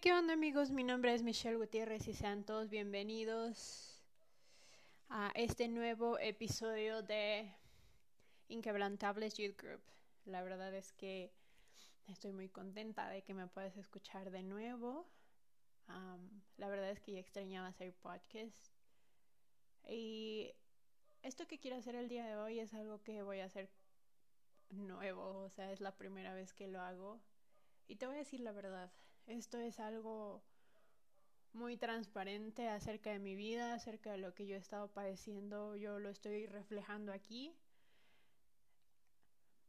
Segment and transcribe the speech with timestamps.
[0.00, 0.70] ¿qué onda amigos?
[0.70, 4.00] Mi nombre es Michelle Gutiérrez y sean todos bienvenidos
[5.08, 7.52] a este nuevo episodio de
[8.46, 9.80] Inquebrantables Youth Group.
[10.24, 11.32] La verdad es que
[12.06, 15.08] estoy muy contenta de que me puedas escuchar de nuevo.
[16.58, 18.72] la verdad es que ya extrañaba hacer podcast.
[19.88, 20.52] Y
[21.22, 23.68] esto que quiero hacer el día de hoy es algo que voy a hacer
[24.70, 27.20] nuevo, o sea, es la primera vez que lo hago.
[27.88, 28.92] Y te voy a decir la verdad,
[29.28, 30.42] esto es algo
[31.52, 35.98] muy transparente acerca de mi vida, acerca de lo que yo he estado padeciendo, yo
[35.98, 37.54] lo estoy reflejando aquí.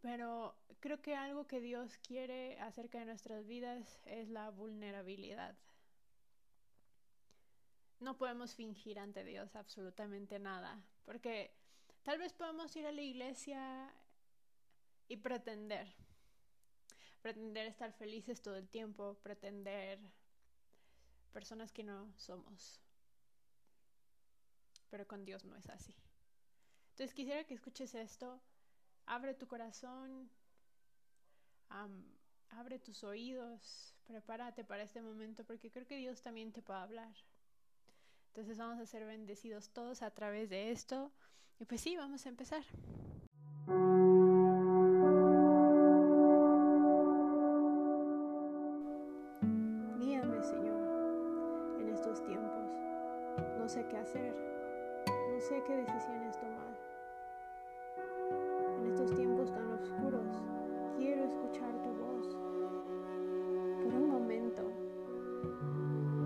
[0.00, 5.56] Pero creo que algo que Dios quiere acerca de nuestras vidas es la vulnerabilidad.
[8.00, 11.52] No podemos fingir ante Dios absolutamente nada, porque
[12.04, 13.92] tal vez podemos ir a la iglesia
[15.08, 15.92] y pretender,
[17.22, 19.98] pretender estar felices todo el tiempo, pretender
[21.32, 22.80] personas que no somos.
[24.90, 25.94] Pero con Dios no es así.
[26.90, 28.40] Entonces quisiera que escuches esto,
[29.06, 30.30] abre tu corazón,
[32.50, 37.14] abre tus oídos, prepárate para este momento porque creo que Dios también te puede hablar.
[38.28, 41.12] Entonces vamos a ser bendecidos todos a través de esto.
[41.58, 42.64] Y pues sí, vamos a empezar.
[55.66, 56.72] Qué decisiones tomar.
[58.78, 60.42] En estos tiempos tan oscuros,
[60.96, 62.34] quiero escuchar tu voz.
[63.84, 64.62] Por un momento,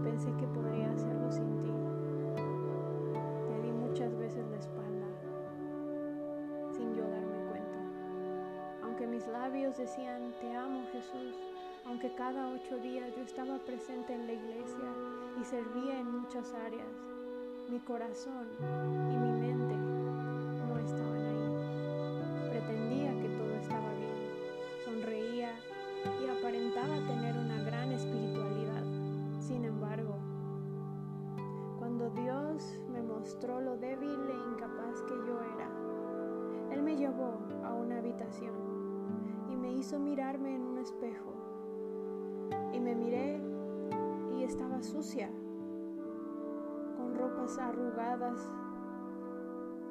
[0.05, 1.73] pensé que podría hacerlo sin ti.
[3.49, 5.09] Te di muchas veces la espalda,
[6.71, 8.85] sin yo darme cuenta.
[8.85, 11.37] Aunque mis labios decían, te amo Jesús,
[11.87, 14.95] aunque cada ocho días yo estaba presente en la iglesia
[15.41, 17.12] y servía en muchas áreas,
[17.73, 22.51] mi corazón y mi mente no estaban ahí.
[22.51, 25.55] Pretendía que todo estaba bien, sonreía
[26.23, 28.85] y aparentaba tener una gran espiritualidad.
[29.41, 30.19] Sin embargo,
[31.79, 37.73] cuando Dios me mostró lo débil e incapaz que yo era, Él me llevó a
[37.73, 38.53] una habitación
[39.51, 41.33] y me hizo mirarme en un espejo.
[42.75, 43.41] Y me miré
[44.37, 45.31] y estaba sucia
[47.59, 48.51] arrugadas,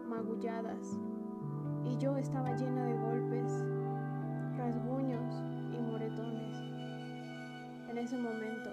[0.07, 0.97] magulladas,
[1.83, 3.65] y yo estaba llena de golpes,
[4.57, 5.35] rasguños
[5.71, 6.57] y moretones.
[7.89, 8.69] En ese momento,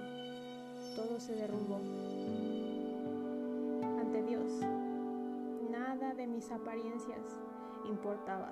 [0.96, 1.80] todo se derrumbó.
[4.00, 4.60] Ante Dios,
[5.70, 7.40] nada de mis apariencias
[7.84, 8.50] importaba.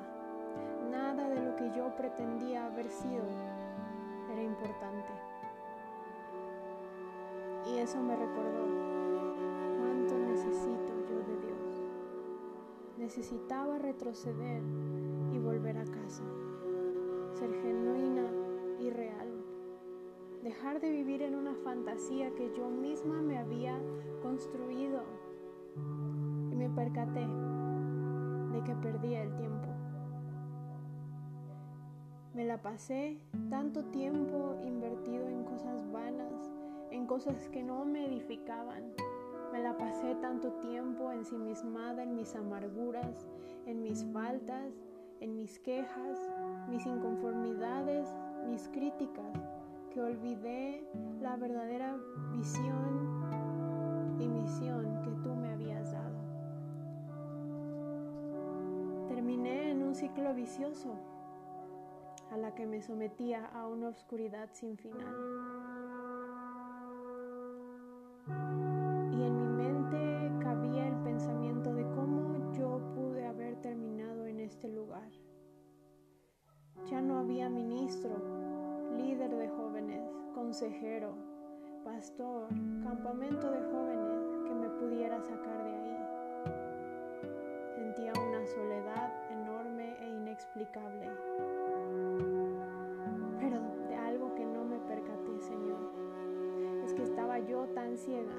[0.90, 3.24] Nada de lo que yo pretendía haber sido
[4.32, 5.12] era importante.
[7.66, 8.95] Y eso me recordó
[10.46, 11.82] necesito yo de Dios.
[12.98, 14.62] Necesitaba retroceder
[15.32, 16.22] y volver a casa,
[17.34, 18.30] ser genuina
[18.78, 19.28] y real,
[20.42, 23.78] dejar de vivir en una fantasía que yo misma me había
[24.22, 25.02] construido.
[26.50, 27.26] Y me percaté
[28.52, 29.68] de que perdía el tiempo.
[32.34, 33.18] Me la pasé
[33.50, 36.52] tanto tiempo invertido en cosas vanas,
[36.90, 38.92] en cosas que no me edificaban,
[39.56, 43.26] me la pasé tanto tiempo ensimismada en mis amarguras,
[43.64, 44.74] en mis faltas,
[45.20, 46.18] en mis quejas,
[46.68, 48.06] mis inconformidades,
[48.46, 49.32] mis críticas,
[49.90, 50.86] que olvidé
[51.22, 51.96] la verdadera
[52.32, 56.18] visión y misión que tú me habías dado.
[59.08, 60.94] Terminé en un ciclo vicioso
[62.30, 65.14] a la que me sometía a una oscuridad sin final.
[81.96, 82.46] Pastor,
[82.82, 85.96] campamento de jóvenes que me pudiera sacar de ahí.
[87.74, 91.08] Sentía una soledad enorme e inexplicable.
[93.40, 95.90] Pero de algo que no me percaté, Señor,
[96.84, 98.36] es que estaba yo tan ciega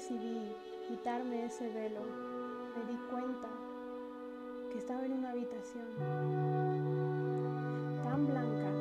[0.00, 0.40] decidí
[0.88, 2.00] quitarme ese velo,
[2.74, 3.48] me di cuenta
[4.72, 5.84] que estaba en una habitación
[8.02, 8.79] tan blanca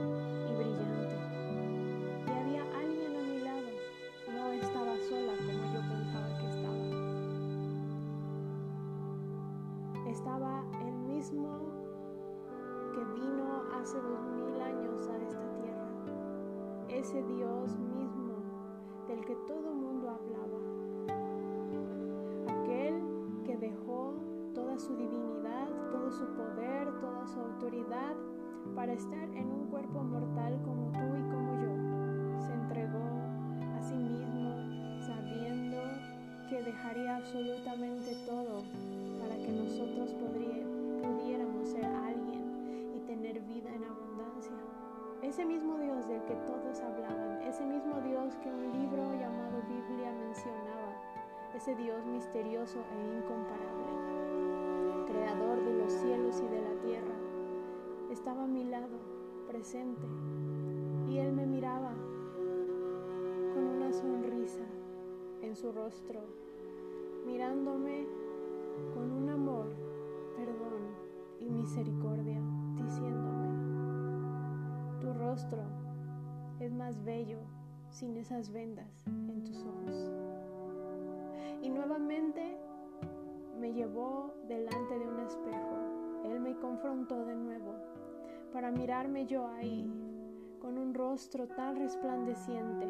[24.79, 28.15] su divinidad, todo su poder, toda su autoridad
[28.75, 32.39] para estar en un cuerpo mortal como tú y como yo.
[32.39, 33.03] Se entregó
[33.75, 34.55] a sí mismo
[35.05, 35.77] sabiendo
[36.49, 38.63] que dejaría absolutamente todo
[39.19, 44.55] para que nosotros pudiéramos ser alguien y tener vida en abundancia.
[45.21, 50.13] Ese mismo Dios del que todos hablaban, ese mismo Dios que un libro llamado Biblia
[50.13, 50.95] mencionaba,
[51.53, 54.08] ese Dios misterioso e incomparable,
[55.19, 57.15] creador de los cielos y de la tierra,
[58.09, 58.97] estaba a mi lado,
[59.47, 60.07] presente,
[61.09, 61.91] y él me miraba
[63.53, 64.65] con una sonrisa
[65.41, 66.21] en su rostro,
[67.25, 68.07] mirándome
[68.93, 69.67] con un amor,
[70.37, 70.95] perdón
[71.39, 72.39] y misericordia,
[72.75, 73.49] diciéndome,
[75.01, 75.63] tu rostro
[76.59, 77.39] es más bello
[77.89, 80.11] sin esas vendas en tus ojos.
[81.61, 82.68] Y nuevamente
[83.59, 85.75] me llevó delante de un espejo.
[86.23, 87.75] Él me confrontó de nuevo
[88.53, 89.91] para mirarme yo ahí,
[90.59, 92.87] con un rostro tan resplandeciente,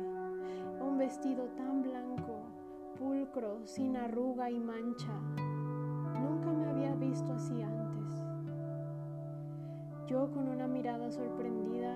[0.79, 2.43] un vestido tan blanco,
[2.97, 5.13] pulcro, sin arruga y mancha.
[6.19, 8.23] Nunca me había visto así antes.
[10.07, 11.95] Yo con una mirada sorprendida,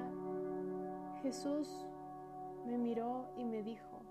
[1.22, 1.88] Jesús
[2.66, 4.02] me miró y me dijo,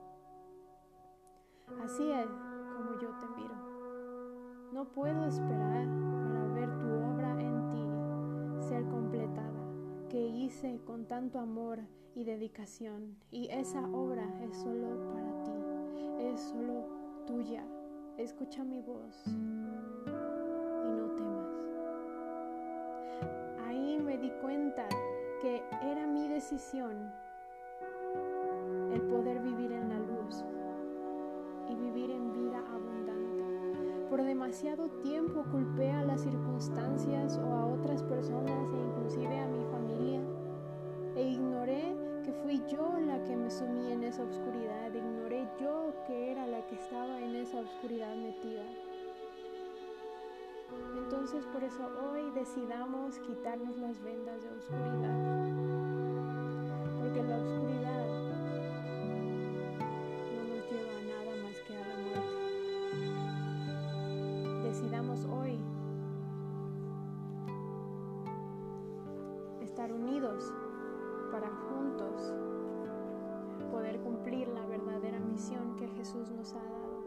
[1.82, 2.28] así es
[2.76, 3.71] como yo te miro.
[4.72, 9.69] No puedo esperar para ver tu obra en ti ser completada,
[10.08, 11.80] que hice con tanto amor
[12.14, 13.19] y dedicación.
[13.30, 15.52] Y esa obra es solo para ti,
[16.20, 16.86] es solo
[17.26, 17.66] tuya.
[18.16, 21.50] Escucha mi voz y no temas.
[23.66, 24.88] Ahí me di cuenta
[25.42, 27.12] que era mi decisión
[28.90, 30.42] el poder vivir en la luz
[31.69, 32.41] y vivir en vida.
[34.12, 39.64] Por demasiado tiempo culpé a las circunstancias o a otras personas e inclusive a mi
[39.72, 40.20] familia.
[41.16, 46.30] E ignoré que fui yo la que me sumí en esa oscuridad, ignoré yo que
[46.30, 48.66] era la que estaba en esa oscuridad metida.
[50.94, 55.16] Entonces por eso hoy decidamos quitarnos las vendas de oscuridad,
[57.00, 58.21] porque la oscuridad
[69.82, 70.55] estar unidos
[71.32, 72.32] para juntos
[73.73, 77.02] poder cumplir la verdadera misión que Jesús nos ha dado.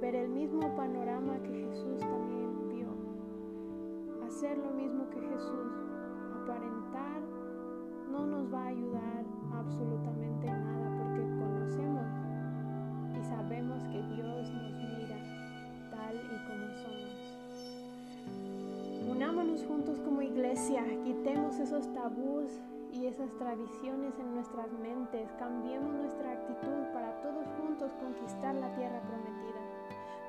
[0.00, 2.86] Ver el mismo panorama que Jesús también vio.
[4.24, 5.72] Hacer lo mismo que Jesús.
[6.44, 7.20] Aparentar
[8.12, 12.06] no nos va a ayudar absolutamente nada porque conocemos
[13.18, 14.51] y sabemos que Dios
[20.42, 22.60] iglesia, quitemos esos tabús
[22.92, 29.00] y esas tradiciones en nuestras mentes, cambiemos nuestra actitud para todos juntos conquistar la tierra
[29.02, 29.60] prometida.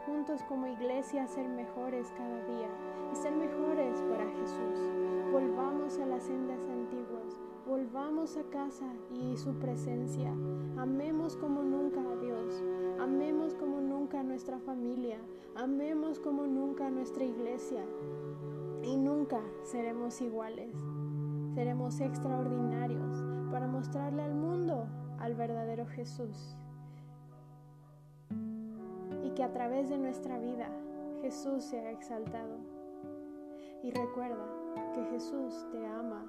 [0.06, 2.70] Juntos como iglesia ser mejores cada día
[3.12, 4.88] y ser mejores para Jesús.
[5.32, 10.30] Volvamos a las sendas antiguas, volvamos a casa y su presencia.
[10.78, 12.64] Amemos como nunca a Dios,
[13.00, 15.18] amemos como nunca a nuestra familia,
[15.56, 17.84] amemos como nunca a nuestra iglesia
[18.84, 20.76] y nunca seremos iguales
[21.54, 24.88] seremos extraordinarios para mostrarle al mundo
[25.20, 26.58] al verdadero Jesús.
[29.24, 30.70] Y que a través de nuestra vida
[31.22, 32.58] Jesús sea exaltado.
[33.84, 34.46] Y recuerda
[34.94, 36.26] que Jesús te ama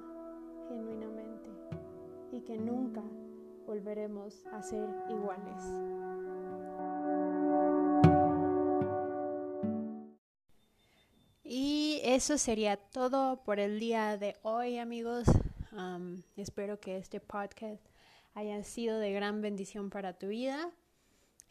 [0.69, 1.49] genuinamente
[2.31, 3.01] y que nunca
[3.65, 5.94] volveremos a ser iguales.
[12.15, 15.25] Eso sería todo por el día de hoy, amigos.
[16.37, 17.85] espero que este podcast
[18.33, 20.71] haya sido de gran bendición para tu vida.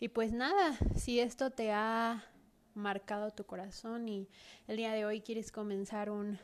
[0.00, 2.24] Y pues nada, si esto te ha
[2.72, 4.26] marcado tu corazón y
[4.66, 6.38] el día de hoy quieres comenzar un,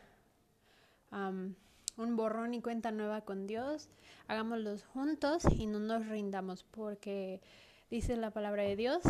[1.10, 3.88] un borrón y cuenta nueva con Dios,
[4.28, 7.40] hagámoslos juntos y no nos rindamos porque
[7.90, 9.00] dice la palabra de Dios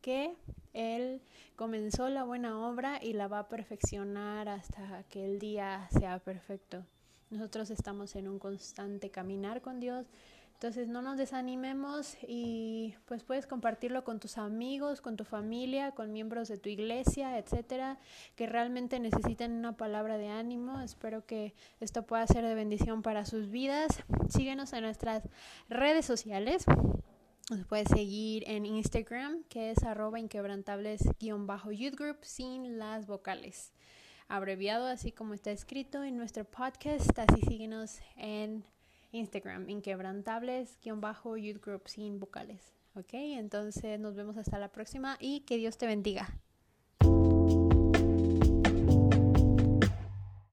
[0.00, 0.34] que
[0.72, 1.20] Él
[1.56, 6.84] comenzó la buena obra y la va a perfeccionar hasta que el día sea perfecto.
[7.30, 10.06] Nosotros estamos en un constante caminar con Dios,
[10.60, 16.12] Entonces no nos desanimemos y pues puedes compartirlo con tus amigos, con tu familia, con
[16.12, 17.98] miembros de tu iglesia, etcétera,
[18.36, 20.82] que realmente necesiten una palabra de ánimo.
[20.82, 24.04] Espero que esto pueda ser de bendición para sus vidas.
[24.28, 25.22] Síguenos en nuestras
[25.70, 26.66] redes sociales.
[27.50, 33.72] Nos puedes seguir en Instagram, que es arroba inquebrantables-youth group sin las vocales.
[34.28, 37.18] Abreviado así como está escrito en nuestro podcast.
[37.18, 38.62] Así síguenos en
[39.10, 42.72] Instagram, inquebrantables-youth group sin vocales.
[42.94, 46.28] Ok, entonces nos vemos hasta la próxima y que Dios te bendiga.